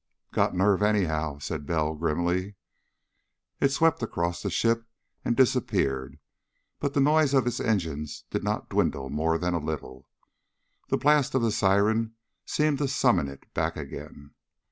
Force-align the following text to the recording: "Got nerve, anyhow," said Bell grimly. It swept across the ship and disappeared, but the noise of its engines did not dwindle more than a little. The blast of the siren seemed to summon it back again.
"Got 0.31 0.55
nerve, 0.55 0.81
anyhow," 0.81 1.37
said 1.37 1.67
Bell 1.67 1.93
grimly. 1.93 2.55
It 3.59 3.69
swept 3.71 4.01
across 4.01 4.41
the 4.41 4.49
ship 4.49 4.87
and 5.23 5.37
disappeared, 5.37 6.17
but 6.79 6.95
the 6.95 6.99
noise 6.99 7.35
of 7.35 7.45
its 7.45 7.59
engines 7.59 8.23
did 8.31 8.43
not 8.43 8.67
dwindle 8.67 9.11
more 9.11 9.37
than 9.37 9.53
a 9.53 9.59
little. 9.59 10.07
The 10.89 10.97
blast 10.97 11.35
of 11.35 11.43
the 11.43 11.51
siren 11.51 12.15
seemed 12.47 12.79
to 12.79 12.87
summon 12.87 13.27
it 13.27 13.45
back 13.53 13.77
again. 13.77 14.33